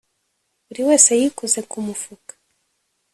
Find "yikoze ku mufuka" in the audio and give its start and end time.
1.19-2.33